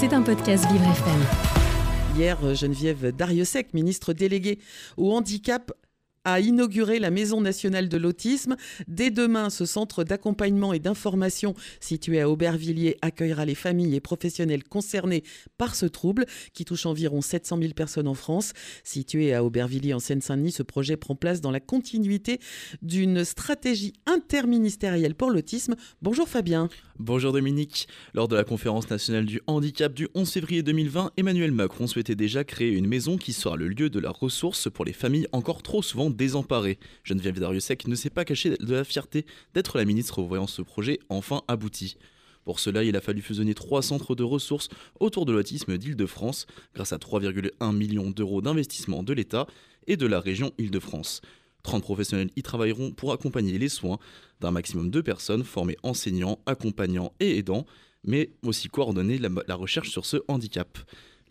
[0.00, 2.16] C'est un podcast Vivre FM.
[2.16, 4.58] Hier, Geneviève Dariussec, ministre déléguée
[4.96, 5.72] au handicap,
[6.24, 8.56] a inauguré la Maison nationale de l'autisme.
[8.88, 14.64] Dès demain, ce centre d'accompagnement et d'information situé à Aubervilliers accueillera les familles et professionnels
[14.64, 15.22] concernés
[15.58, 16.24] par ce trouble
[16.54, 18.54] qui touche environ 700 000 personnes en France.
[18.84, 22.40] Situé à Aubervilliers en Seine-Saint-Denis, ce projet prend place dans la continuité
[22.80, 25.76] d'une stratégie interministérielle pour l'autisme.
[26.00, 26.70] Bonjour Fabien.
[27.02, 27.88] Bonjour Dominique.
[28.12, 32.44] Lors de la conférence nationale du handicap du 11 février 2020, Emmanuel Macron souhaitait déjà
[32.44, 35.80] créer une maison qui sera le lieu de la ressource pour les familles encore trop
[35.80, 36.78] souvent désemparées.
[37.02, 39.24] Geneviève Dariussec ne s'est pas cachée de la fierté
[39.54, 41.96] d'être la ministre voyant ce projet enfin abouti.
[42.44, 46.92] Pour cela, il a fallu fusionner trois centres de ressources autour de l'autisme d'Île-de-France grâce
[46.92, 49.46] à 3,1 millions d'euros d'investissement de l'État
[49.86, 51.22] et de la région Île-de-France.
[51.62, 53.98] 30 professionnels y travailleront pour accompagner les soins
[54.40, 57.66] d'un maximum de personnes formées enseignants, accompagnants et aidants,
[58.04, 60.78] mais aussi coordonner la, recherche sur ce handicap.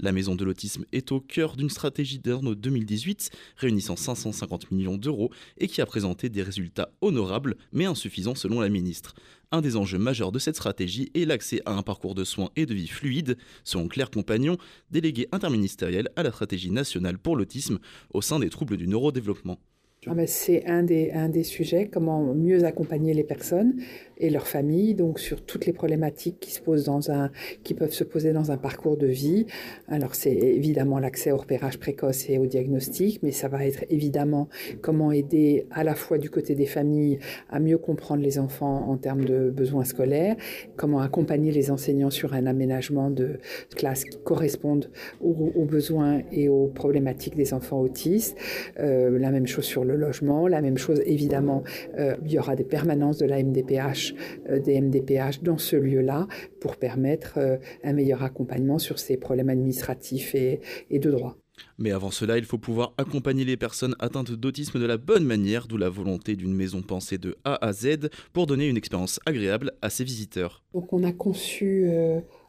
[0.01, 5.29] La Maison de l'Autisme est au cœur d'une stratégie d'Arnaud 2018 réunissant 550 millions d'euros
[5.57, 9.13] et qui a présenté des résultats honorables mais insuffisants selon la ministre.
[9.51, 12.65] Un des enjeux majeurs de cette stratégie est l'accès à un parcours de soins et
[12.65, 14.57] de vie fluide, selon Claire Compagnon,
[14.89, 17.79] déléguée interministérielle à la stratégie nationale pour l'autisme
[18.13, 19.59] au sein des troubles du neurodéveloppement.
[20.07, 23.75] Ah ben, c'est un des, un des sujets, comment mieux accompagner les personnes
[24.17, 27.31] et leurs familles, donc sur toutes les problématiques qui se posent dans un,
[27.63, 29.45] qui peuvent se poser dans un parcours de vie.
[29.89, 34.47] Alors c'est évidemment l'accès au repérage précoce et au diagnostic, mais ça va être évidemment
[34.81, 37.19] comment aider à la fois du côté des familles
[37.49, 40.37] à mieux comprendre les enfants en termes de besoins scolaires,
[40.77, 43.39] comment accompagner les enseignants sur un aménagement de
[43.75, 44.89] classe qui correspondent
[45.21, 48.37] aux, besoins et aux problématiques des enfants autistes.
[48.79, 50.47] Euh, la même chose sur le logement.
[50.47, 51.63] La même chose, évidemment,
[51.97, 54.13] euh, il y aura des permanences de la MDPH,
[54.49, 56.27] euh, des MDPH dans ce lieu-là
[56.59, 61.37] pour permettre euh, un meilleur accompagnement sur ces problèmes administratifs et, et de droit.
[61.77, 65.67] Mais avant cela, il faut pouvoir accompagner les personnes atteintes d'autisme de la bonne manière,
[65.67, 69.73] d'où la volonté d'une maison pensée de A à Z pour donner une expérience agréable
[69.81, 70.63] à ses visiteurs.
[70.73, 71.89] Donc on a conçu,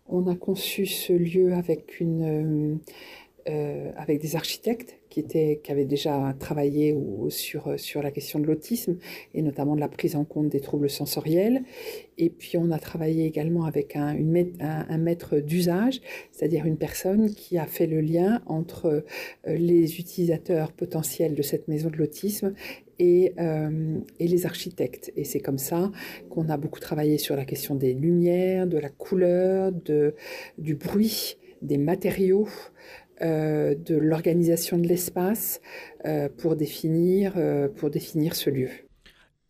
[0.06, 2.78] on a conçu ce lieu avec une
[3.48, 6.96] euh, avec des architectes qui, étaient, qui avaient déjà travaillé
[7.28, 8.96] sur, sur la question de l'autisme
[9.34, 11.62] et notamment de la prise en compte des troubles sensoriels.
[12.16, 14.16] Et puis on a travaillé également avec un,
[14.60, 16.00] un, maître d'usage,
[16.32, 19.02] c'est-à-dire une personne qui a fait le lien entre euh,
[19.46, 22.54] les utilisateurs potentiels de cette maison de l'autisme
[22.98, 25.12] et, euh, et, les architectes.
[25.16, 25.90] Et c'est comme ça
[26.28, 30.14] qu'on a beaucoup travaillé sur la question des lumières, de la couleur, de,
[30.58, 32.48] du bruit, des matériaux,
[33.22, 35.60] euh, de l'organisation de l'espace
[36.06, 38.68] euh, pour, définir, euh, pour définir ce lieu.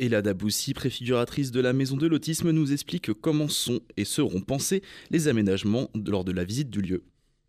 [0.01, 4.83] Ella Daboussi, préfiguratrice de la Maison de l'Autisme, nous explique comment sont et seront pensés
[5.11, 7.05] les aménagements lors de la visite du lieu.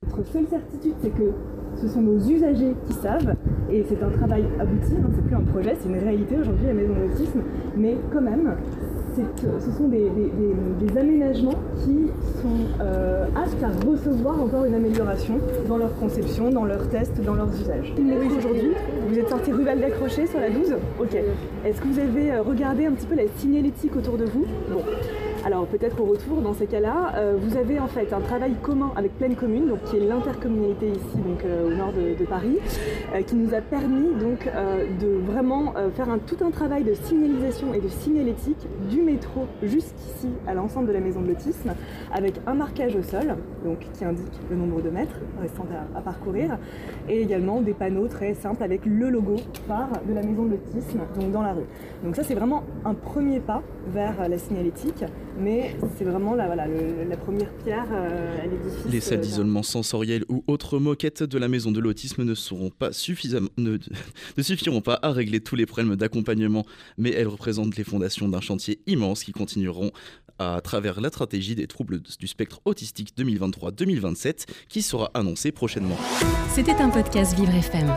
[0.06, 1.31] Notre seule certitude, c'est que
[1.80, 3.36] ce sont nos usagers qui savent,
[3.72, 6.74] et c'est un travail abouti, hein, c'est plus un projet, c'est une réalité aujourd'hui la
[6.74, 7.44] Maison de l'Autisme,
[7.78, 8.58] mais quand même,
[9.16, 12.08] ce sont des, aménagements qui
[12.42, 17.34] sont euh, aptes à recevoir encore une amélioration dans leur conception, dans leurs tests, dans
[17.34, 17.94] leurs usages.
[18.38, 18.72] aujourd'hui,
[19.08, 21.16] vous êtes sorti rue d'accrocher sur la 12 Ok.
[21.66, 24.46] Est-ce que vous avez euh, regardé un petit peu la signalétique autour de vous?
[24.72, 24.82] Bon.
[25.44, 28.91] Alors peut-être au retour, dans ces cas-là, euh, vous avez en fait un travail commun
[28.96, 32.59] avec Pleine Commune, donc qui est l'intercommunalité ici, donc euh, au nord de, Paris,
[33.16, 34.47] euh, qui nous a permis donc
[35.01, 40.53] de vraiment faire tout un travail de signalisation et de signalétique du métro jusqu'ici à
[40.53, 41.74] l'ensemble de la maison de l'autisme,
[42.13, 43.35] avec un marquage au sol,
[43.94, 45.66] qui indique le nombre de mètres restant
[45.96, 46.59] à, à parcourir,
[47.09, 49.38] et également des panneaux très simples avec le logo
[49.68, 51.66] phare de la maison de l'autisme, donc dans la rue.
[52.03, 55.03] Donc ça c'est vraiment un premier pas vers la signalétique
[55.40, 58.92] mais c'est vraiment la, voilà, la première pierre euh, à l'édifice.
[58.92, 62.69] Les salles euh, d'isolement sensoriel ou autres moquettes de la maison de l'autisme ne, seront
[62.69, 63.78] pas suffisamment, ne,
[64.42, 66.66] suffiront pas à régler tous les problèmes d'accompagnement,
[66.97, 69.92] mais elles représentent les fondations d'un chantier immense qui continueront
[70.40, 75.98] à travers la stratégie des troubles du spectre autistique 2023-2027 qui sera annoncée prochainement.
[76.50, 77.94] C'était un podcast Vivre FM.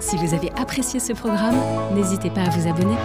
[0.00, 1.56] Si vous avez apprécié ce programme,
[1.94, 2.96] n'hésitez pas à vous abonner.